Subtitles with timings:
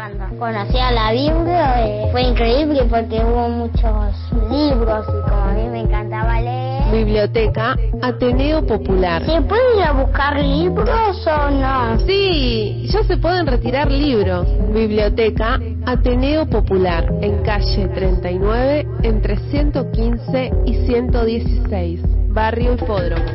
[0.00, 5.52] Cuando conocí a la Biblia eh, fue increíble porque hubo muchos libros y como a
[5.52, 6.90] mí me encantaba leer.
[6.90, 9.22] Biblioteca Ateneo Popular.
[9.26, 11.98] ¿Se puede ir a buscar libros o no?
[12.06, 14.48] Sí, ya se pueden retirar libros.
[14.72, 23.26] Biblioteca Ateneo Popular en calle 39 entre 115 y 116, Barrio Hipódromo.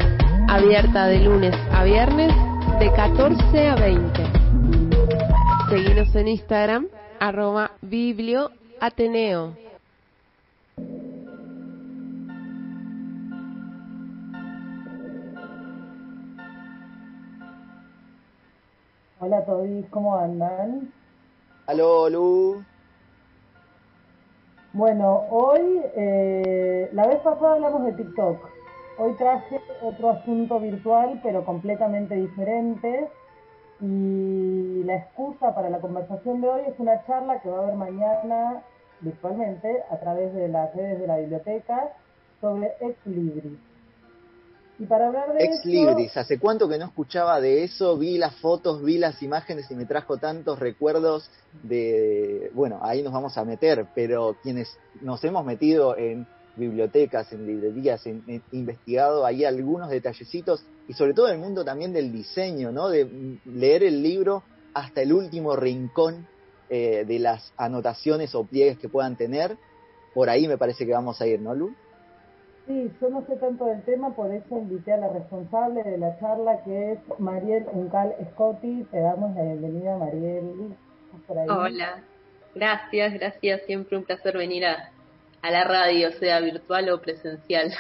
[0.48, 2.34] Abierta de lunes a viernes
[2.80, 4.35] de 14 a 20.
[5.70, 6.88] Seguinos en Instagram,
[7.20, 9.58] arroba biblioateneo.
[19.20, 20.94] Hola a todos, ¿cómo andan?
[21.66, 22.64] Aló, Lu.
[24.74, 28.50] Bueno, hoy, eh, la vez pasada hablamos de TikTok.
[29.00, 33.10] Hoy traje otro asunto virtual, pero completamente diferente.
[33.82, 37.76] Y la excusa para la conversación de hoy es una charla que va a haber
[37.76, 38.64] mañana
[39.02, 41.92] virtualmente a través de las redes de la biblioteca
[42.40, 43.60] sobre Ex Libris.
[44.78, 47.98] Y para hablar de Ex Libris, ¿hace cuánto que no escuchaba de eso?
[47.98, 51.30] Vi las fotos, vi las imágenes y me trajo tantos recuerdos
[51.64, 57.46] de, bueno, ahí nos vamos a meter, pero quienes nos hemos metido en bibliotecas, en
[57.46, 62.72] librerías, en, en, investigado ahí algunos detallecitos y sobre todo el mundo también del diseño,
[62.72, 62.90] ¿no?
[62.90, 66.28] De leer el libro hasta el último rincón
[66.70, 69.58] eh, de las anotaciones o pliegues que puedan tener.
[70.14, 71.76] Por ahí me parece que vamos a ir, ¿no, Lu?
[72.68, 76.18] Sí, yo no sé tanto del tema, por eso invité a la responsable de la
[76.20, 78.84] charla, que es Mariel Uncal Scotti.
[78.92, 80.76] Te damos la bienvenida, Mariel.
[81.50, 82.04] Hola,
[82.56, 83.62] gracias, gracias.
[83.68, 84.92] Siempre un placer venir a,
[85.46, 87.72] a la radio, sea virtual o presencial.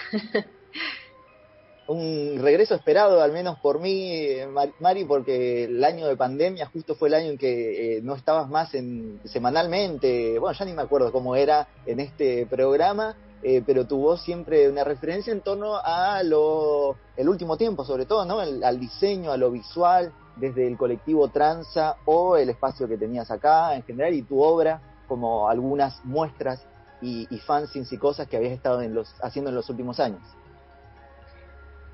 [1.87, 4.35] un regreso esperado, al menos por mí,
[4.79, 8.49] Mari, porque el año de pandemia justo fue el año en que eh, no estabas
[8.49, 13.87] más en semanalmente, bueno, ya ni me acuerdo cómo era en este programa, eh, pero
[13.87, 18.43] tuvo siempre una referencia en torno a lo, el último tiempo, sobre todo, ¿no?
[18.43, 23.31] El, al diseño, a lo visual, desde el colectivo Tranza o el espacio que tenías
[23.31, 26.63] acá en general y tu obra, como algunas muestras
[27.01, 30.21] y, y fanzines y cosas que habías estado en los, haciendo en los últimos años.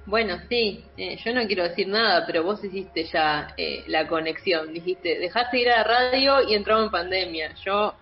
[0.05, 4.73] Bueno, sí, eh, yo no quiero decir nada, pero vos hiciste ya eh, la conexión.
[4.73, 7.55] Dijiste, dejaste ir a la radio y entramos en pandemia.
[7.63, 7.93] Yo,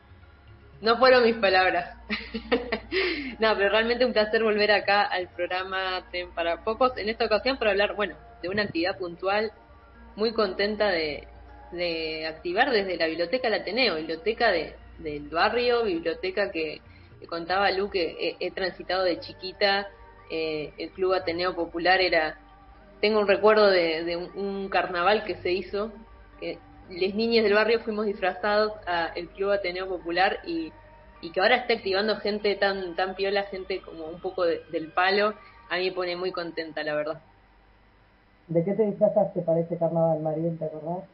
[0.82, 1.98] no fueron mis palabras.
[3.40, 7.58] no, pero realmente un placer volver acá al programa Ten para Pocos, en esta ocasión
[7.58, 9.52] para hablar, bueno, de una actividad puntual.
[10.16, 11.28] Muy contenta de,
[11.74, 16.82] de activar desde la Biblioteca del Ateneo, biblioteca de, del barrio, biblioteca que,
[17.20, 19.88] que contaba Lu que he, he transitado de chiquita
[20.30, 22.38] eh, el Club Ateneo Popular era,
[23.02, 25.92] tengo un recuerdo de, de un, un, carnaval que se hizo,
[26.40, 30.72] que les niñas del barrio fuimos disfrazados al Club Ateneo Popular y,
[31.22, 34.92] y, que ahora está activando gente tan, tan piola, gente como un poco de, del
[34.92, 35.34] palo,
[35.70, 37.22] a mí me pone muy contenta, la verdad.
[38.48, 41.06] ¿De qué te disfrazaste para ese carnaval, Mariel, te acordás?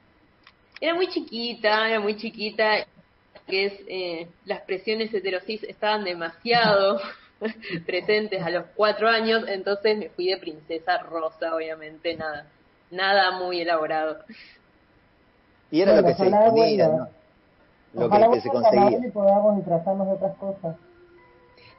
[0.81, 2.85] Era muy chiquita, era muy chiquita,
[3.48, 7.00] que es, eh, las presiones heterosis estaban demasiado
[7.86, 12.48] presentes a los cuatro años, entonces me fui de princesa rosa, obviamente, nada,
[12.92, 14.20] nada muy elaborado.
[15.72, 17.08] Y era bueno, lo que se disponía, ¿no?
[17.94, 19.08] Lo ojalá que, que se conseguía.
[19.08, 20.76] Y podamos disfrazarnos de otras cosas.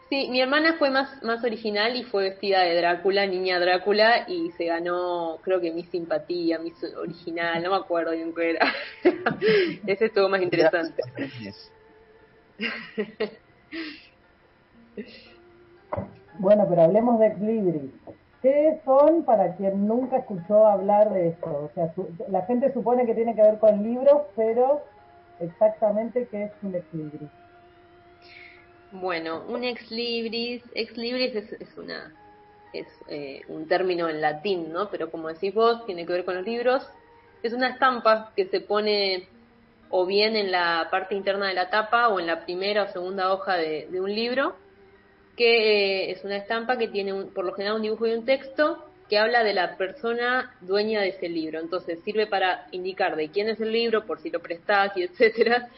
[0.09, 4.53] Sí, mi hermana fue más, más original y fue vestida de Drácula, niña Drácula, y
[4.53, 8.73] se ganó, creo que mi simpatía, mi original, no me acuerdo bien qué era.
[9.87, 11.03] Ese estuvo más interesante.
[16.39, 17.91] Bueno, pero hablemos de Ex Libris.
[18.43, 21.47] ¿Qué son para quien nunca escuchó hablar de esto?
[21.51, 24.83] O sea, su, la gente supone que tiene que ver con libros, pero
[25.41, 27.31] exactamente qué es un Ex Libris.
[28.93, 32.13] Bueno, un Ex Libris, Ex Libris es, es una
[32.73, 34.91] es eh, un término en latín, ¿no?
[34.91, 36.87] Pero como decís vos, tiene que ver con los libros.
[37.43, 39.29] Es una estampa que se pone
[39.91, 43.33] o bien en la parte interna de la tapa o en la primera o segunda
[43.33, 44.57] hoja de, un libro
[45.37, 48.25] que eh, es una estampa que tiene un, por lo general un dibujo y un
[48.25, 51.61] texto que habla de la persona dueña de ese libro.
[51.61, 55.69] Entonces sirve para indicar de quién es el libro, por si lo prestás y etcétera.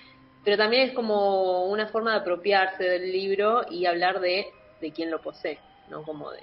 [0.44, 4.46] Pero también es como una forma de apropiarse del libro y hablar de,
[4.81, 5.58] de quién lo posee,
[5.88, 6.02] ¿no?
[6.02, 6.43] Como de,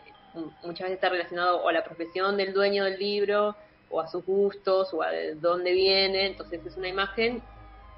[0.63, 3.55] muchas veces está relacionado o a la profesión del dueño del libro,
[3.89, 6.27] o a sus gustos, o a de dónde viene.
[6.27, 7.41] Entonces es una imagen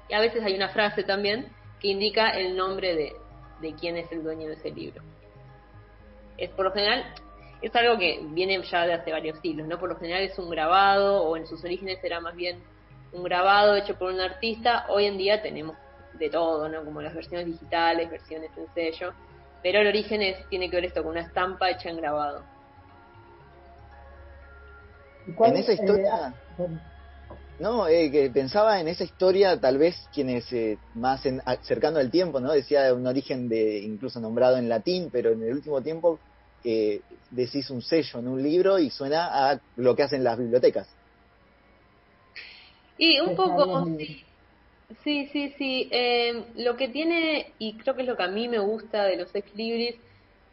[0.08, 1.48] y a veces hay una frase también
[1.80, 3.12] que indica el nombre de,
[3.60, 5.02] de quién es el dueño de ese libro.
[6.36, 7.04] Es por lo general,
[7.60, 9.78] es algo que viene ya de hace varios siglos, ¿no?
[9.78, 12.62] Por lo general es un grabado o en sus orígenes era más bien
[13.12, 15.76] un grabado hecho por un artista, hoy en día tenemos
[16.18, 16.84] de todo, ¿no?
[16.84, 19.12] Como las versiones digitales, versiones en sello,
[19.62, 22.42] pero el origen es, tiene que ver esto con una estampa hecha en grabado.
[25.26, 26.34] En esa historia...
[26.58, 26.66] Eh,
[27.58, 32.10] no, eh, que pensaba en esa historia, tal vez quienes eh, más en, cercano al
[32.10, 32.52] tiempo, ¿no?
[32.52, 36.20] Decía un origen de incluso nombrado en latín, pero en el último tiempo
[36.62, 37.00] eh,
[37.30, 40.88] decís un sello en un libro y suena a lo que hacen las bibliotecas.
[42.96, 44.24] Y un poco, sí,
[45.32, 45.88] sí, sí.
[45.90, 49.16] Eh, lo que tiene, y creo que es lo que a mí me gusta de
[49.16, 49.96] los ex libris,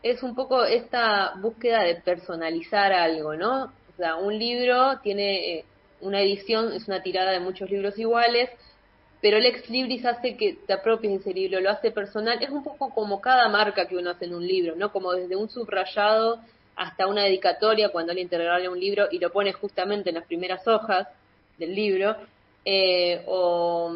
[0.04, 3.66] es un poco esta búsqueda de personalizar algo, ¿no?
[3.66, 5.66] O sea, un libro tiene eh,
[6.02, 8.50] una edición, es una tirada de muchos libros iguales,
[9.22, 12.64] pero el ex libris hace que te apropies ese libro, lo hace personal, es un
[12.64, 14.92] poco como cada marca que uno hace en un libro, ¿no?
[14.92, 16.40] Como desde un subrayado
[16.76, 20.68] hasta una dedicatoria cuando alguien te un libro y lo pone justamente en las primeras
[20.68, 21.08] hojas
[21.58, 22.18] del libro,
[22.66, 23.96] eh, o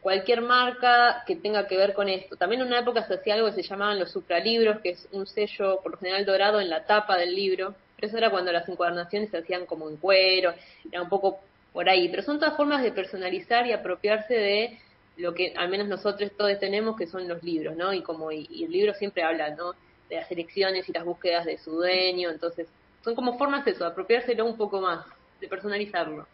[0.00, 2.36] cualquier marca que tenga que ver con esto.
[2.36, 5.26] También en una época se hacía algo que se llamaban los supralibros, que es un
[5.26, 8.68] sello por lo general dorado en la tapa del libro, pero eso era cuando las
[8.68, 10.54] encuadernaciones se hacían como en cuero,
[10.90, 11.40] era un poco
[11.72, 14.78] por ahí, pero son todas formas de personalizar y apropiarse de
[15.16, 17.92] lo que al menos nosotros todos tenemos, que son los libros, ¿no?
[17.92, 19.72] Y como y, el libro siempre habla, ¿no?
[20.08, 22.68] De las elecciones y las búsquedas de su dueño, entonces
[23.04, 25.04] son como formas de eso, de apropiárselo un poco más,
[25.40, 26.26] de personalizarlo.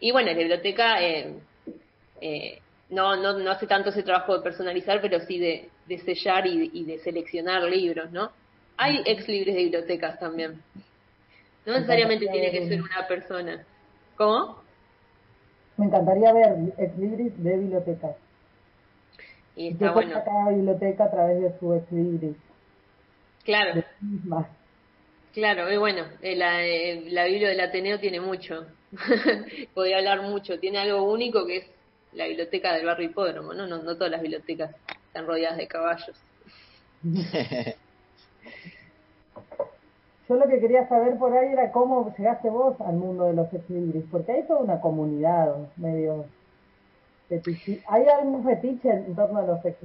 [0.00, 1.34] Y bueno, la biblioteca eh,
[2.20, 6.46] eh, no, no, no hace tanto ese trabajo de personalizar, pero sí de, de sellar
[6.46, 8.30] y, de seleccionar libros, ¿no?
[8.76, 10.62] Hay ex libres de bibliotecas también.
[11.66, 13.64] No necesariamente tiene que ser una persona.
[14.16, 14.60] ¿Cómo?
[15.76, 18.16] Me encantaría ver ex libris de bibliotecas.
[19.56, 20.14] Y está bueno.
[20.24, 22.36] cada biblioteca a través de su ex libris.
[23.44, 23.82] Claro.
[25.32, 28.66] Claro, y bueno, eh, la, eh, la Biblia del Ateneo tiene mucho.
[29.74, 30.58] Podría hablar mucho.
[30.58, 31.70] Tiene algo único que es
[32.12, 33.66] la biblioteca del barrio hipódromo, ¿no?
[33.66, 34.74] No, no todas las bibliotecas
[35.06, 36.16] están rodeadas de caballos.
[40.28, 43.52] Yo lo que quería saber por ahí era cómo llegaste vos al mundo de los
[43.52, 43.64] ex
[44.12, 46.24] porque hay toda una comunidad medio
[47.86, 49.78] ¿Hay algún fetiche en torno a los ex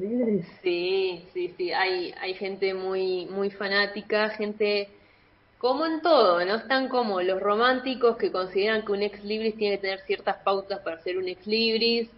[0.63, 4.89] Sí, sí, sí, hay, hay gente muy, muy fanática, gente
[5.57, 6.55] como en todo, ¿no?
[6.55, 10.79] Están como los románticos que consideran que un ex libris tiene que tener ciertas pautas
[10.79, 12.09] para ser un ex libris,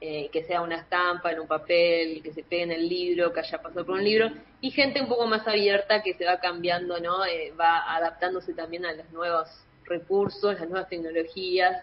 [0.00, 3.40] eh, que sea una estampa en un papel, que se pegue en el libro, que
[3.40, 4.30] haya pasado por un libro,
[4.60, 7.26] y gente un poco más abierta que se va cambiando, ¿no?
[7.26, 9.48] Eh, va adaptándose también a los nuevos
[9.84, 11.82] recursos, las nuevas tecnologías.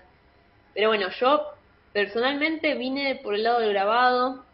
[0.73, 1.45] Pero bueno, yo
[1.91, 4.45] personalmente vine por el lado del grabado.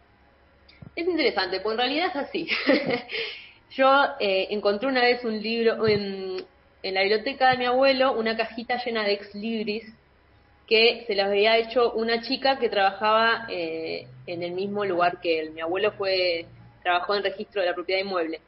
[0.96, 2.48] Es interesante, porque en realidad es así.
[3.72, 3.90] yo
[4.20, 6.44] eh, encontré una vez un libro en,
[6.84, 9.86] la biblioteca de mi abuelo, una cajita llena de ex libris
[10.68, 15.40] que se las había hecho una chica que trabajaba eh, en el mismo lugar que
[15.40, 15.52] él.
[15.52, 16.46] Mi abuelo fue
[16.82, 18.42] trabajó en registro de la propiedad inmueble.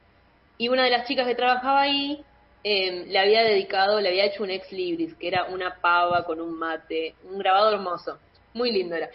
[0.57, 2.23] Y una de las chicas que trabajaba ahí
[2.63, 6.39] em, le había dedicado, le había hecho un ex libris, que era una pava con
[6.39, 8.17] un mate, un grabado hermoso,
[8.53, 9.09] muy lindo era.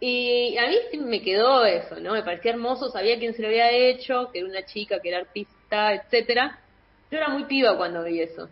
[0.00, 2.14] Y a mí sí me quedó eso, ¿no?
[2.14, 5.18] Me parecía hermoso, sabía quién se lo había hecho, que era una chica, que era
[5.18, 6.58] artista, etcétera.
[7.10, 8.48] Yo era muy piba cuando vi eso.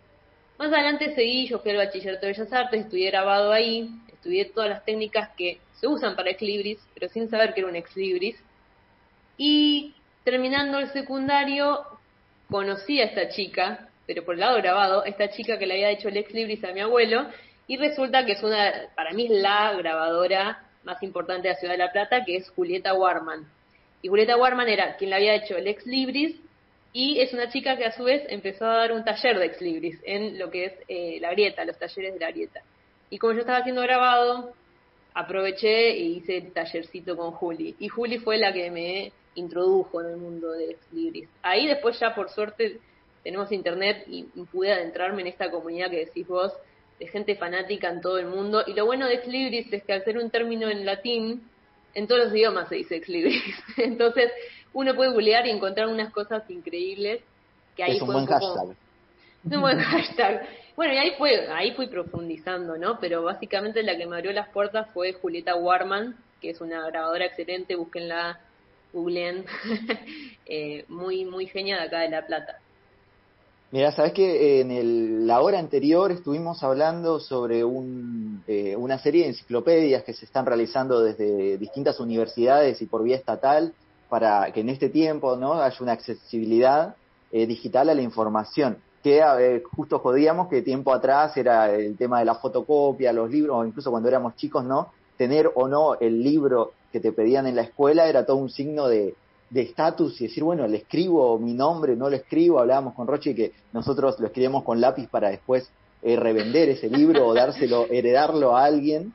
[0.58, 4.68] Más adelante seguí, yo fui al bachillerato de Bellas Artes, estudié grabado ahí, estudié todas
[4.68, 7.96] las técnicas que se usan para ex libris, pero sin saber que era un ex
[7.96, 8.36] libris.
[9.38, 11.82] Y terminando el secundario,
[12.50, 16.08] conocí a esta chica, pero por el lado grabado, esta chica que le había hecho
[16.08, 17.26] el ex libris a mi abuelo,
[17.66, 21.74] y resulta que es una, para mí es la grabadora más importante de la ciudad
[21.74, 23.46] de La Plata, que es Julieta Warman.
[24.00, 26.36] Y Julieta Warman era quien le había hecho el ex libris
[26.94, 29.60] y es una chica que a su vez empezó a dar un taller de ex
[29.60, 32.62] libris en lo que es eh, la grieta, los talleres de la grieta.
[33.10, 34.54] Y como yo estaba haciendo grabado,
[35.12, 37.76] aproveché e hice el tallercito con Juli.
[37.78, 41.28] Y Juli fue la que me introdujo en el mundo de ex libris.
[41.42, 42.78] Ahí después ya por suerte
[43.22, 46.54] tenemos internet y pude adentrarme en esta comunidad que decís vos,
[46.98, 48.62] de gente fanática en todo el mundo.
[48.66, 51.42] Y lo bueno de ex libris es que al ser un término en latín,
[51.94, 53.42] en todos los idiomas se dice ex libris.
[53.76, 54.32] Entonces,
[54.72, 57.22] uno puede googlear y encontrar unas cosas increíbles
[57.76, 58.76] que ahí es un buen hashtag.
[59.44, 60.48] un buen hashtag.
[60.76, 62.98] Bueno, y ahí fue, ahí fui profundizando, ¿no?
[63.00, 67.26] Pero básicamente la que me abrió las puertas fue Julieta Warman, que es una grabadora
[67.26, 68.40] excelente, búsquenla,
[68.92, 69.44] googleen,
[70.46, 72.60] eh, muy, muy genia de acá de La Plata.
[73.70, 79.24] Mira, sabes que en el, la hora anterior estuvimos hablando sobre un, eh, una serie
[79.24, 83.74] de enciclopedias que se están realizando desde distintas universidades y por vía estatal
[84.08, 86.96] para que en este tiempo no haya una accesibilidad
[87.30, 88.78] eh, digital a la información.
[89.02, 93.54] que eh, justo jodíamos que tiempo atrás era el tema de la fotocopia, los libros,
[93.54, 94.92] o incluso cuando éramos chicos, ¿no?
[95.18, 98.88] Tener o no el libro que te pedían en la escuela era todo un signo
[98.88, 99.14] de
[99.54, 103.52] estatus y decir, bueno, le escribo mi nombre, no lo escribo, hablábamos con Roche que
[103.72, 105.70] nosotros lo escribíamos con lápiz para después
[106.02, 109.12] eh, revender ese libro o dárselo, heredarlo a alguien,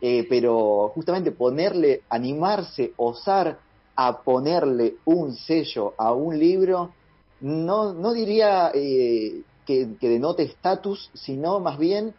[0.00, 3.58] eh, pero justamente ponerle, animarse, osar
[3.94, 6.92] a ponerle un sello a un libro,
[7.40, 12.14] no, no diría eh, que, denote estatus, sino más bien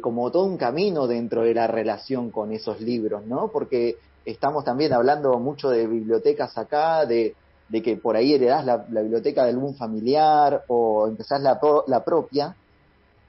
[0.00, 3.48] como todo un camino dentro de la relación con esos libros, ¿no?
[3.48, 7.34] Porque estamos también hablando mucho de bibliotecas acá, de,
[7.70, 12.56] que por ahí heredás la, biblioteca de algún familiar o empezás la, la propia,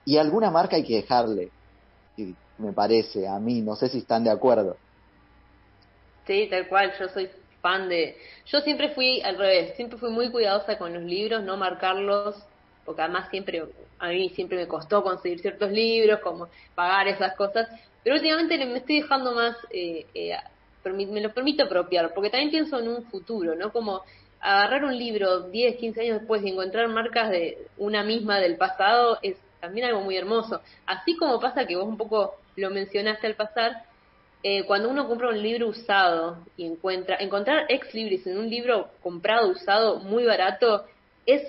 [0.05, 1.51] y alguna marca hay que dejarle,
[2.57, 4.75] me parece, a mí, no sé si están de acuerdo.
[6.25, 7.29] Sí, tal cual, yo soy
[7.61, 8.17] fan de...
[8.45, 12.35] Yo siempre fui al revés, siempre fui muy cuidadosa con los libros, no marcarlos,
[12.89, 13.63] porque además siempre,
[13.99, 17.69] a mí siempre me costó conseguir ciertos libros, como pagar esas cosas,
[18.03, 20.35] pero últimamente me estoy dejando más, eh, eh,
[20.83, 23.71] me lo permito apropiar, porque también pienso en un futuro, ¿no?
[23.71, 24.01] Como
[24.39, 29.19] agarrar un libro 10, 15 años después y encontrar marcas de una misma del pasado
[29.21, 30.59] es también algo muy hermoso.
[30.87, 33.83] Así como pasa que vos un poco lo mencionaste al pasar,
[34.41, 38.89] eh, cuando uno compra un libro usado y encuentra, encontrar ex libris en un libro
[39.03, 40.85] comprado usado muy barato
[41.27, 41.43] es,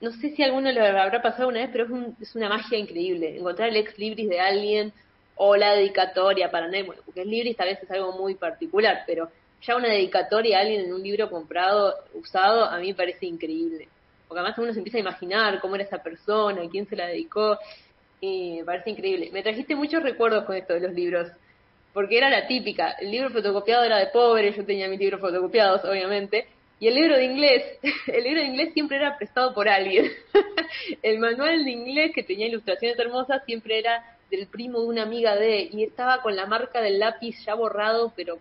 [0.00, 3.36] no sé si alguno lo habrá pasado una vez, pero es, es una magia increíble.
[3.36, 4.92] Encontrar el ex libris de alguien
[5.36, 9.04] o la dedicatoria para no, bueno, porque el libris tal vez es algo muy particular,
[9.06, 9.30] pero
[9.62, 13.88] ya una dedicatoria a alguien en un libro comprado, usado, a mí me parece increíble
[14.26, 17.58] porque además uno se empieza a imaginar cómo era esa persona, quién se la dedicó,
[18.20, 19.30] y me parece increíble.
[19.32, 21.30] Me trajiste muchos recuerdos con esto de los libros,
[21.92, 25.84] porque era la típica, el libro fotocopiado era de pobre, yo tenía mis libros fotocopiados,
[25.84, 26.46] obviamente,
[26.78, 27.62] y el libro de inglés,
[28.06, 30.10] el libro de inglés siempre era prestado por alguien.
[31.02, 35.36] el manual de inglés que tenía ilustraciones hermosas siempre era del primo de una amiga
[35.36, 38.38] de, y estaba con la marca del lápiz ya borrado, pero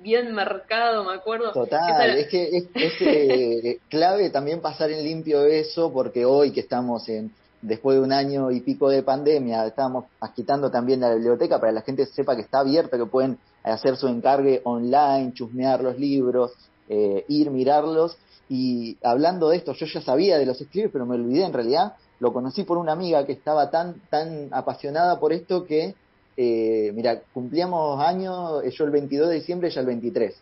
[0.00, 1.52] bien marcado, me acuerdo.
[1.52, 2.66] Total, es que es,
[3.00, 7.30] eh, clave también pasar en limpio eso, porque hoy que estamos en
[7.60, 11.74] después de un año y pico de pandemia, estamos agitando también la biblioteca para que
[11.74, 16.52] la gente sepa que está abierta, que pueden hacer su encargue online, chusmear los libros,
[16.88, 18.16] eh, ir, mirarlos.
[18.48, 21.94] Y hablando de esto, yo ya sabía de los escribes, pero me olvidé en realidad.
[22.20, 25.94] Lo conocí por una amiga que estaba tan, tan apasionada por esto que
[26.40, 30.36] eh, mira, cumplíamos años, yo el 22 de diciembre, ella el 23.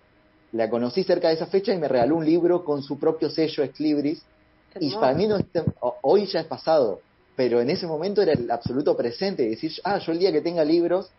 [0.52, 3.62] La conocí cerca de esa fecha y me regaló un libro con su propio sello
[3.62, 4.22] Esclibris.
[4.78, 5.38] Y para mí no
[6.02, 7.00] hoy ya es pasado,
[7.34, 10.62] pero en ese momento era el absoluto presente, decir, ah, yo el día que tenga
[10.66, 11.10] libros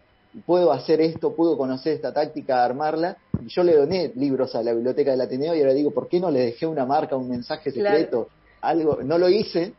[0.45, 3.17] puedo hacer esto, puedo conocer esta táctica, armarla.
[3.43, 6.19] Y yo le doné libros a la biblioteca del Ateneo y ahora digo, ¿por qué
[6.19, 8.29] no le dejé una marca, un mensaje secreto?
[8.61, 9.73] Algo, no lo hice,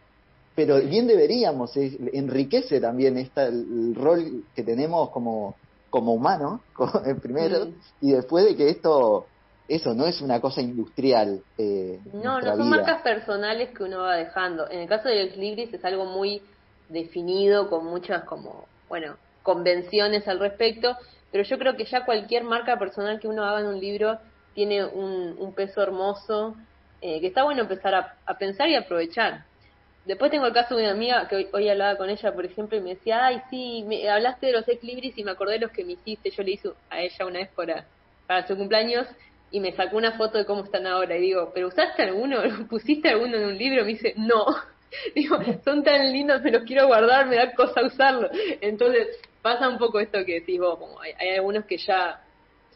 [0.55, 5.57] pero bien deberíamos, enriquece también esta, el rol que tenemos como,
[5.91, 6.63] como humano,
[7.23, 7.75] primero, mm.
[8.01, 9.27] y después de que esto,
[9.69, 11.43] eso no es una cosa industrial.
[11.57, 14.69] Eh, no, no son marcas personales que uno va dejando.
[14.71, 16.43] En el caso de los Libris es algo muy
[16.89, 19.15] definido, con muchas como, bueno,
[19.49, 20.95] convenciones al respecto,
[21.33, 24.19] pero yo creo que ya cualquier marca personal que uno haga en un libro
[24.53, 26.55] tiene un, peso hermoso,
[27.01, 29.47] eh, que está bueno empezar a, pensar y aprovechar.
[30.05, 32.83] Después tengo el caso de una amiga que hoy, hablaba con ella, por ejemplo, y
[32.83, 35.83] me decía, ay, sí, me hablaste de los equilibris y me acordé de los que
[35.83, 36.31] me hiciste.
[36.31, 37.87] Yo le hice a ella una vez para,
[38.27, 39.07] para su cumpleaños
[39.51, 41.17] y me sacó una foto de cómo están ahora.
[41.17, 42.43] Y digo, ¿pero usaste alguno?
[42.69, 43.83] ¿Pusiste alguno en un libro?
[43.83, 44.45] Me dice, no.
[45.15, 48.29] Digo, son tan lindos, me los quiero guardar, me da cosa usarlo.
[48.61, 49.09] Entonces,
[49.43, 52.23] pasa un poco esto que decís vos, como hay, hay algunos que ya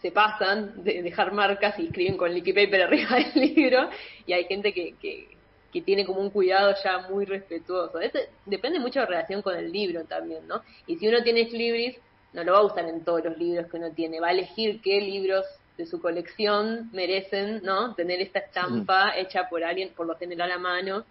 [0.00, 3.88] se pasan de dejar marcas y escriben con liquid paper arriba del libro,
[4.26, 5.28] y hay gente que, que
[5.72, 7.98] que tiene como un cuidado ya muy respetuoso.
[7.98, 10.62] Eso depende mucho de la relación con el libro también, ¿no?
[10.86, 11.96] Y si uno tiene libris,
[12.34, 14.80] no lo va a usar en todos los libros que uno tiene, va a elegir
[14.82, 15.46] qué libros
[15.78, 17.94] de su colección merecen, ¿no?
[17.94, 21.04] Tener esta estampa hecha por alguien, por lo general a mano.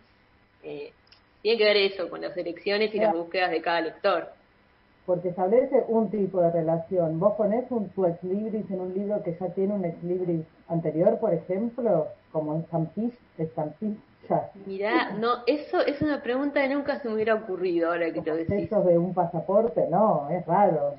[0.63, 0.93] Eh,
[1.41, 4.29] tiene que ver eso con las elecciones y las búsquedas de cada lector.
[5.11, 7.19] Porque establece un tipo de relación.
[7.19, 10.45] Vos ponés un, tu ex libris en un libro que ya tiene un ex libris
[10.69, 13.11] anterior, por ejemplo, como Stampis
[14.65, 18.37] Mirá, no, eso es una pregunta que nunca se me hubiera ocurrido ahora que lo
[18.37, 18.69] decís.
[18.69, 20.95] De un pasaporte, no, es raro.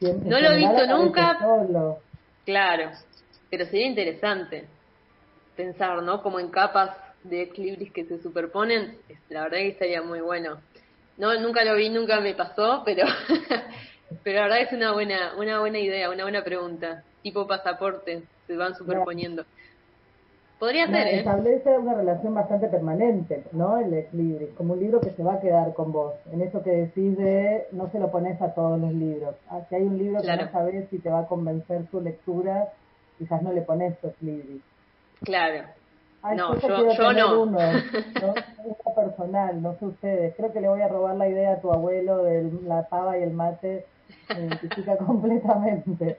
[0.00, 1.38] no lo he visto nunca.
[2.44, 2.90] Claro,
[3.50, 4.64] pero sería interesante
[5.54, 6.24] pensar, ¿no?
[6.24, 6.90] Como en capas
[7.22, 10.58] de equilibris que se superponen, la verdad que estaría muy bueno.
[11.16, 13.06] No, nunca lo vi, nunca me pasó, pero
[14.24, 17.02] pero la verdad es una buena una buena idea, una buena pregunta.
[17.22, 19.44] Tipo pasaporte, se van superponiendo.
[20.58, 21.18] Podría ser, ¿eh?
[21.18, 23.78] Establece una relación bastante permanente, ¿no?
[23.78, 26.14] El ex libris, como un libro que se va a quedar con vos.
[26.32, 29.34] En eso que decís de no se lo pones a todos los libros.
[29.50, 32.72] Ah, si hay un libro que no sabes si te va a convencer su lectura,
[33.18, 34.62] quizás no le pones ex libris.
[35.22, 35.68] Claro.
[36.34, 37.42] No, yo, yo no.
[37.42, 37.58] Uno,
[38.94, 40.34] personal, no sé ustedes.
[40.36, 43.22] Creo que le voy a robar la idea a tu abuelo de la pava y
[43.22, 43.86] el mate.
[44.28, 46.18] Me identifica completamente.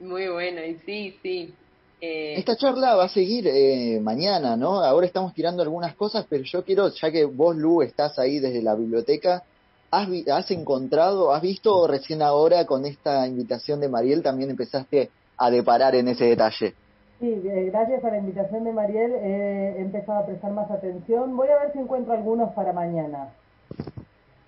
[0.00, 1.54] Muy bueno, y sí, sí.
[2.00, 4.82] Eh, Esta charla va a seguir eh, mañana, ¿no?
[4.82, 8.62] Ahora estamos tirando algunas cosas, pero yo quiero, ya que vos, Lu, estás ahí desde
[8.62, 9.42] la biblioteca,
[9.90, 15.50] ¿has, has encontrado, has visto recién ahora con esta invitación de Mariel también empezaste a
[15.50, 16.74] deparar en ese detalle?
[17.20, 21.36] Sí, eh, gracias a la invitación de Mariel he empezado a prestar más atención.
[21.36, 23.28] Voy a ver si encuentro algunos para mañana.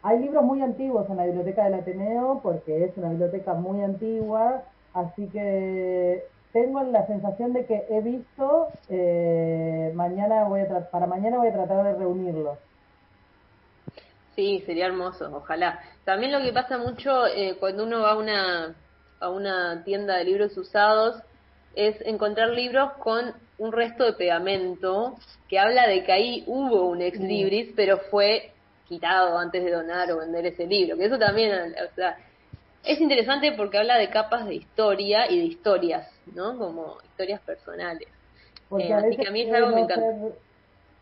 [0.02, 4.62] Hay libros muy antiguos en la biblioteca del Ateneo, porque es una biblioteca muy antigua,
[4.94, 6.24] así que
[6.54, 11.52] tengo la sensación de que he visto, eh, mañana voy a para mañana voy a
[11.52, 12.58] tratar de reunirlos.
[14.34, 15.78] Sí, sería hermoso, ojalá.
[16.06, 18.74] También lo que pasa mucho eh, cuando uno va a una,
[19.20, 21.22] a una tienda de libros usados
[21.74, 25.16] es encontrar libros con un resto de pegamento
[25.48, 28.52] que habla de que ahí hubo un ex libris, pero fue
[28.88, 30.96] quitado antes de donar o vender ese libro.
[30.96, 32.16] Que eso también, o sea,
[32.84, 36.58] es interesante porque habla de capas de historia y de historias, ¿no?
[36.58, 38.08] Como historias personales.
[38.68, 40.06] Porque eh, así que a mí es algo que me encanta.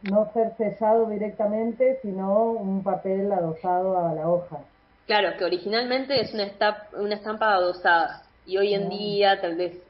[0.02, 4.58] no ser sellado directamente, sino un papel adosado a la hoja.
[5.06, 9.80] Claro, que originalmente es una, estampa, una estampa adosada y hoy en día tal vez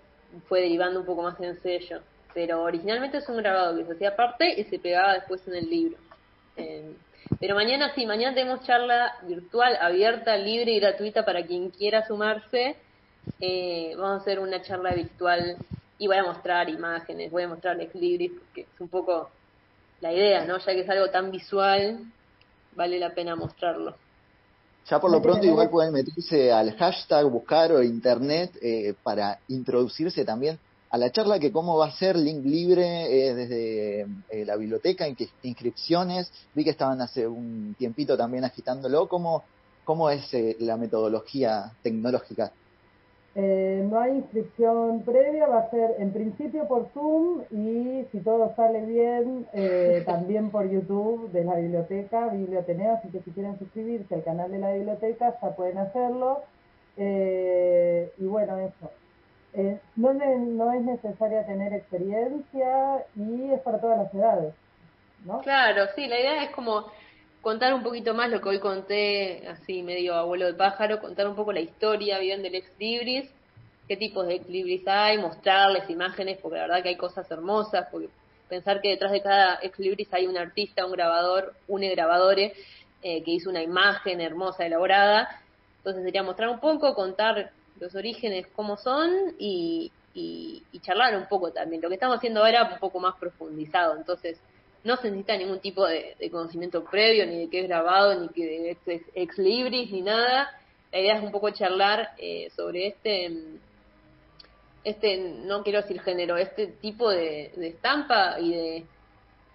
[0.49, 2.01] fue derivando un poco más en sello,
[2.35, 5.69] pero originalmente es un grabado que se hacía aparte y se pegaba después en el
[5.69, 5.99] libro.
[6.57, 6.95] Eh,
[7.39, 12.77] pero mañana sí, mañana tenemos charla virtual, abierta, libre y gratuita para quien quiera sumarse.
[13.41, 15.57] Eh, vamos a hacer una charla virtual
[15.99, 19.31] y voy a mostrar imágenes, voy a mostrar ex libris porque es un poco
[20.01, 20.59] la idea, ¿no?
[20.59, 22.01] Ya que es algo tan visual,
[22.75, 23.97] vale la pena mostrarlo.
[24.91, 30.25] Ya por lo pronto igual pueden meterse al hashtag, buscar o internet eh, para introducirse
[30.25, 30.59] también
[30.91, 35.07] a la charla que cómo va a ser link libre eh, desde eh, la biblioteca,
[35.07, 39.45] en inscripciones, vi que estaban hace un tiempito también agitándolo, ¿cómo,
[39.85, 42.53] cómo es eh, la metodología tecnológica?
[43.35, 48.81] No hay inscripción previa, va a ser en principio por Zoom y si todo sale
[48.87, 49.47] bien,
[50.07, 54.59] también por YouTube de la biblioteca, Biblioteneo, así que si quieren suscribirse al canal de
[54.59, 56.43] la biblioteca ya pueden hacerlo.
[56.97, 58.91] y bueno, eso.
[59.53, 64.55] Eh, no, no es necesaria tener experiencia y es para todas las edades,
[65.25, 65.41] ¿no?
[65.41, 66.87] Claro, sí, la idea es como
[67.41, 71.37] contar un poquito más lo que hoy conté, así medio abuelo de pájaro, contar un
[71.37, 73.31] poco la historia bien del ex libris,
[73.89, 77.89] qué tipos de ex libris hay, mostrarles imágenes, porque la verdad que hay cosas hermosas,
[77.91, 78.09] porque
[78.49, 82.53] pensar que detrás de cada ex libris hay un artista, un grabador, un grabadore,
[83.03, 85.41] eh, que hizo una imagen hermosa, elaborada,
[85.79, 91.51] entonces sería mostrar un poco, contar los orígenes cómo son y, y, charlar un poco
[91.51, 91.81] también.
[91.81, 94.39] Lo que estamos haciendo ahora un poco más profundizado, entonces
[94.83, 98.47] no se necesita ningún tipo de, conocimiento previo, ni de qué es grabado, ni que
[98.47, 100.51] de ex, libris, ni nada.
[100.93, 103.31] La idea es un poco charlar eh, sobre este,
[104.85, 108.87] este, no quiero decir género, este tipo de, estampa y de,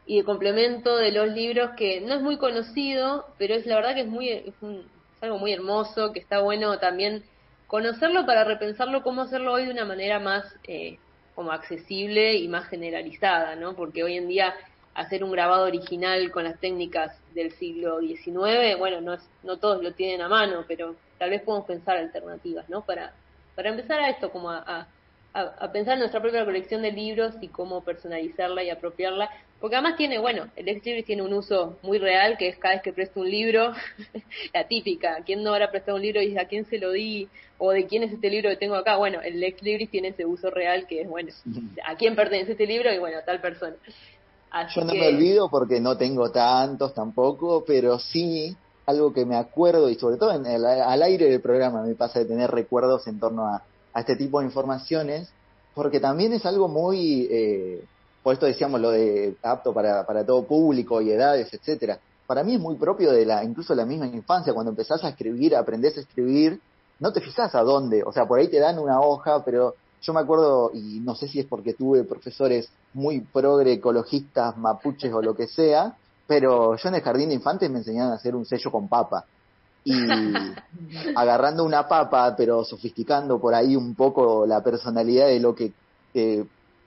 [0.05, 3.95] y de complemento de los libros que no es muy conocido, pero es la verdad
[3.95, 4.53] que es muy, es
[5.21, 7.23] algo muy hermoso, que está bueno también
[7.67, 10.99] conocerlo para repensarlo, cómo hacerlo hoy de una manera más eh,
[11.33, 13.75] como accesible y más generalizada, ¿no?
[13.75, 14.53] Porque hoy en día
[14.95, 19.83] hacer un grabado original con las técnicas del siglo XIX, bueno, no, es, no todos
[19.83, 22.81] lo tienen a mano, pero tal vez podemos pensar alternativas, ¿no?
[22.83, 23.13] Para,
[23.55, 24.87] para empezar a esto, como a,
[25.35, 29.29] a, pensar en nuestra propia colección de libros y cómo personalizarla y apropiarla.
[29.59, 32.83] Porque además tiene, bueno, el libris tiene un uso muy real, que es cada vez
[32.83, 33.73] que presto un libro,
[34.53, 37.27] la típica, ¿quién no habrá prestado un libro y a quién se lo di?
[37.57, 38.97] O de quién es este libro que tengo acá.
[38.97, 41.31] Bueno, el ex libris tiene ese uso real que es, bueno,
[41.85, 43.75] a quién pertenece este libro y bueno, tal persona.
[44.73, 49.89] Yo no me olvido porque no tengo tantos tampoco, pero sí algo que me acuerdo
[49.89, 53.47] y sobre todo en al aire del programa me pasa de tener recuerdos en torno
[53.47, 53.63] a
[53.95, 55.29] a este tipo de informaciones,
[55.73, 57.85] porque también es algo muy, eh,
[58.21, 61.99] por esto decíamos lo de apto para, para todo público y edades, etcétera.
[62.27, 65.55] Para mí es muy propio de la, incluso la misma infancia, cuando empezás a escribir,
[65.55, 66.59] aprendés a escribir,
[66.99, 70.13] no te fijas a dónde, o sea, por ahí te dan una hoja, pero yo
[70.13, 75.21] me acuerdo, y no sé si es porque tuve profesores muy progre, ecologistas, mapuches o
[75.21, 78.45] lo que sea, pero yo en el jardín de infantes me enseñaron a hacer un
[78.45, 79.25] sello con papa
[79.83, 79.93] y
[81.15, 85.71] agarrando una papa, pero sofisticando por ahí un poco la personalidad de lo que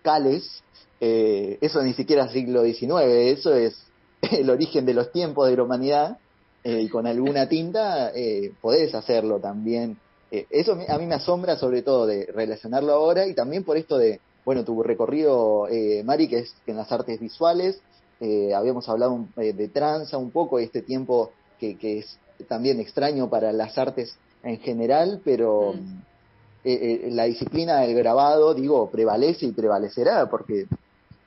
[0.02, 0.62] cales,
[1.00, 3.76] eh, eso ni siquiera es siglo XIX, eso es
[4.22, 6.18] el origen de los tiempos de la humanidad,
[6.64, 9.96] eh, y con alguna tinta eh, podés hacerlo también.
[10.30, 13.96] Eh, eso a mí me asombra sobre todo de relacionarlo ahora y también por esto
[13.96, 17.80] de, bueno, tu recorrido, eh, Mari, que es en las artes visuales,
[18.20, 23.52] eh, habíamos hablado de tranza un poco, este tiempo que, que, es también extraño para
[23.52, 27.14] las artes en general, pero mm.
[27.14, 30.66] la disciplina del grabado, digo, prevalece y prevalecerá, porque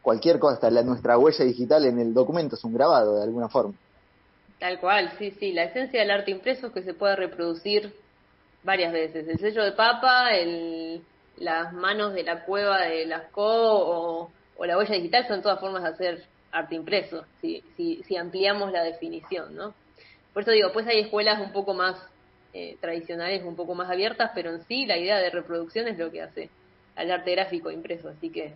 [0.02, 3.50] cualquier cosa, hasta la, nuestra huella digital en el documento es un grabado de alguna
[3.50, 3.74] forma.
[4.60, 5.54] Tal cual, sí, sí.
[5.54, 7.94] La esencia del arte impreso es que se puede reproducir
[8.64, 9.28] varias veces.
[9.28, 11.02] El sello de papa, el,
[11.38, 15.84] las manos de la cueva de Lascaux o, o la huella digital son todas formas
[15.84, 19.74] de hacer arte impreso, si, si, si ampliamos la definición, ¿no?
[20.34, 21.98] Por eso digo, pues hay escuelas un poco más
[22.54, 26.12] eh, tradicionales, un poco más abiertas, pero en sí la idea de reproducción es lo
[26.12, 26.50] que hace
[26.96, 28.54] al arte gráfico impreso, así que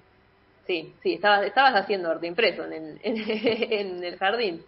[0.67, 4.61] sí, sí, estabas, estabas haciendo arte impreso en, en, en el jardín.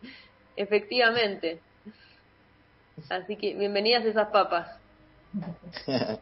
[0.55, 1.59] Efectivamente.
[3.09, 4.76] Así que bienvenidas esas papas.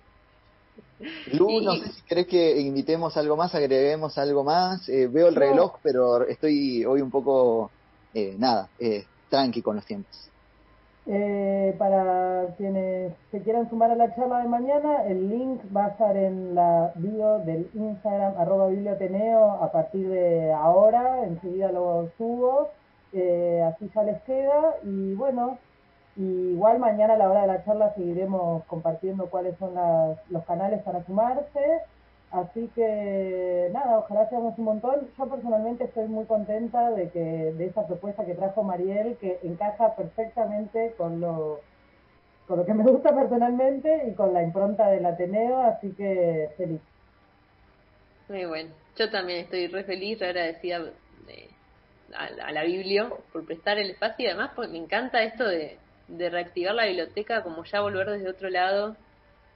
[1.34, 4.88] Lu, no sé si crees que invitemos algo más, agreguemos algo más.
[4.88, 7.70] Eh, veo el reloj, pero estoy hoy un poco,
[8.14, 10.30] eh, nada, eh, tranqui con los tiempos.
[11.08, 15.90] Eh, para quienes se quieran sumar a la charla de mañana, el link va a
[15.90, 22.72] estar en la bio del Instagram arroba biblioteneo a partir de ahora, enseguida lo subo
[23.16, 25.58] eh, así ya les queda y bueno,
[26.18, 30.82] igual mañana a la hora de la charla seguiremos compartiendo cuáles son las, los canales
[30.84, 31.82] para sumarse,
[32.32, 35.08] así que nada, ojalá seamos un montón.
[35.18, 39.96] Yo personalmente estoy muy contenta de que de esa propuesta que trajo Mariel, que encaja
[39.96, 41.60] perfectamente con lo
[42.48, 46.82] con lo que me gusta personalmente y con la impronta del Ateneo, así que feliz.
[48.30, 50.82] Muy bueno, yo también estoy re feliz, agradecida
[52.14, 56.30] a, la Biblia por prestar el espacio y además porque me encanta esto de, de
[56.30, 58.96] reactivar la biblioteca, como ya volver desde otro lado,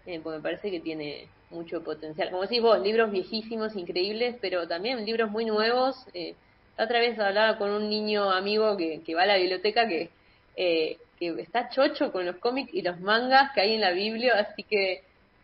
[0.05, 2.29] eh, porque me parece que tiene mucho potencial.
[2.29, 6.05] Como decís vos, libros viejísimos, increíbles, pero también libros muy nuevos.
[6.13, 6.35] Eh,
[6.77, 10.09] otra vez hablaba con un niño amigo que, que va a la biblioteca que,
[10.55, 14.35] eh, que está chocho con los cómics y los mangas que hay en la Biblia,
[14.39, 15.03] así que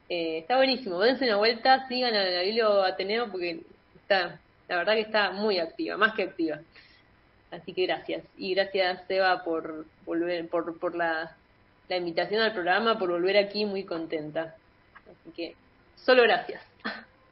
[0.09, 0.99] eh, está buenísimo.
[0.99, 3.61] Dense una vuelta, sigan a la Biblia Ateneo porque
[3.95, 6.59] está, la verdad que está muy activa, más que activa.
[7.55, 8.23] Así que gracias.
[8.37, 11.35] Y gracias, Seba, por volver, por, por la,
[11.87, 14.55] la invitación al programa, por volver aquí muy contenta.
[15.05, 15.55] Así que,
[15.95, 16.61] solo gracias.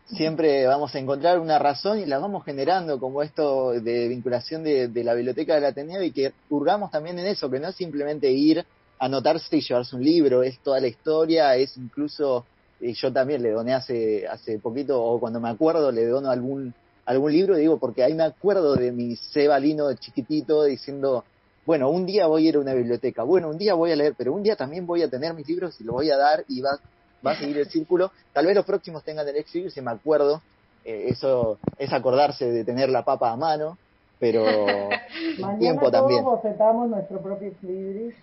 [0.06, 4.88] Siempre vamos a encontrar una razón y la vamos generando, como esto de vinculación de,
[4.88, 8.32] de la biblioteca del Ateneo, y que hurgamos también en eso, que no es simplemente
[8.32, 12.46] ir a anotarse y llevarse un libro, es toda la historia, es incluso,
[12.80, 16.74] y yo también le doné hace, hace poquito, o cuando me acuerdo, le dono algún
[17.06, 21.24] algún libro, digo, porque ahí me acuerdo de mi Seba Lino chiquitito diciendo,
[21.66, 24.14] bueno, un día voy a ir a una biblioteca, bueno, un día voy a leer,
[24.18, 26.62] pero un día también voy a tener mis libros y los voy a dar y
[26.62, 26.80] va,
[27.26, 28.12] va a seguir el círculo.
[28.34, 30.42] Tal vez los próximos tengan el ex si me acuerdo,
[30.86, 33.78] eh, eso es acordarse de tener la papa a mano,
[34.20, 34.44] pero
[35.40, 36.24] Mañana tiempo también.
[36.24, 38.16] bocetamos nuestro propio ex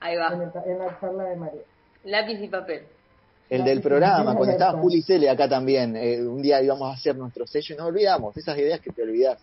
[0.00, 0.32] Ahí va.
[0.32, 1.62] En, el, en la charla de María.
[2.04, 2.86] Lápiz y papel.
[3.50, 7.16] El del programa, cuando estaba Juli Cele acá también, eh, un día íbamos a hacer
[7.16, 9.38] nuestro sello y nos olvidamos, esas ideas que te olvidas.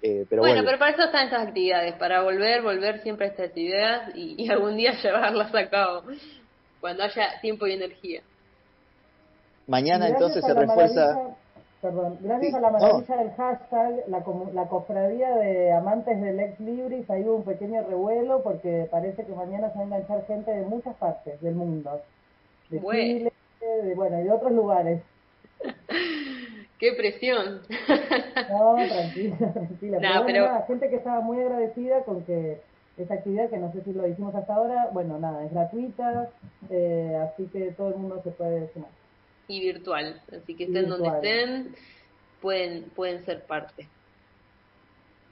[0.00, 0.66] Eh, pero bueno, vuelve.
[0.66, 4.50] pero para eso están estas actividades, para volver, volver siempre a estas ideas y, y
[4.50, 6.02] algún día llevarlas a cabo,
[6.80, 8.22] cuando haya tiempo y energía.
[9.66, 11.36] Mañana entonces se refuerza...
[11.80, 12.78] Perdón, gracias Sí, a la no.
[12.78, 17.42] maravilla del hashtag, la, comu- la cofradía de amantes del ex libris, ahí hubo un
[17.44, 21.56] pequeño revuelo porque parece que mañana se va a enganchar gente de muchas partes del
[21.56, 22.00] mundo.
[22.72, 23.02] De Bueno.
[23.02, 23.32] Chile,
[23.84, 25.02] de, bueno, y de otros lugares.
[26.78, 27.60] ¡Qué presión!
[28.50, 29.98] No, tranquila, tranquila.
[30.00, 32.60] No, pero bueno, gente que estaba muy agradecida con que
[32.96, 36.30] esta actividad, que no sé si lo hicimos hasta ahora, bueno, nada, es gratuita,
[36.70, 38.90] eh, así que todo el mundo se puede sumar.
[39.48, 41.74] y virtual, así que estén donde estén,
[42.40, 43.86] pueden, pueden ser parte.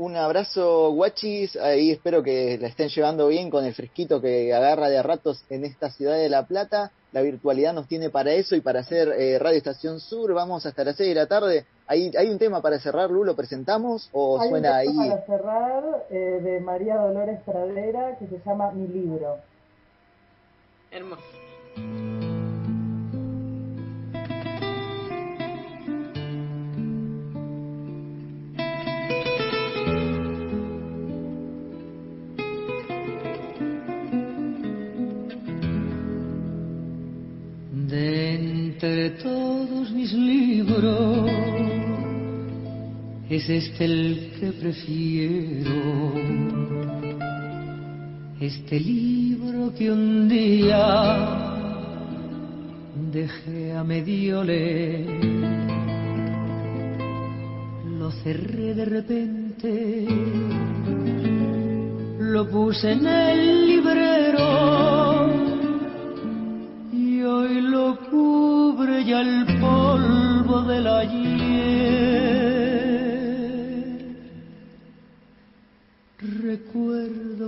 [0.00, 1.56] Un abrazo, guachis.
[1.56, 5.44] Ahí espero que la estén llevando bien con el fresquito que agarra de a ratos
[5.50, 6.90] en esta ciudad de La Plata.
[7.12, 10.32] La virtualidad nos tiene para eso y para hacer eh, Radio Estación Sur.
[10.32, 11.66] Vamos hasta las 6 de la tarde.
[11.86, 13.24] ¿Hay, ¿Hay un tema para cerrar, Lu?
[13.24, 14.86] ¿Lo presentamos o Hay un suena ahí?
[14.86, 19.36] texto para cerrar eh, de María Dolores Pradera que se llama Mi libro.
[20.90, 21.49] Hermoso.
[43.30, 46.12] Es este el que prefiero.
[48.40, 51.28] Este libro que un día
[53.12, 55.06] dejé a medio leer,
[58.00, 60.06] lo cerré de repente,
[62.18, 65.30] lo puse en el librero
[66.92, 71.19] y hoy lo cubre ya el polvo del ayer.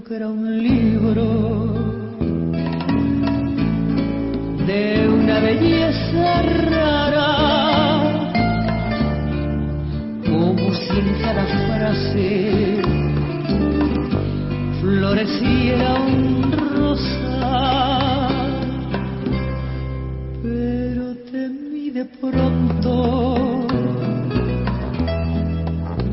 [0.07, 1.25] Que era un libro
[4.67, 7.31] de una belleza rara,
[10.25, 12.83] como si en cada frase
[14.81, 18.29] floreciera un rosa,
[20.43, 23.67] pero temí de pronto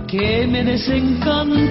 [0.07, 1.69] que me desencantó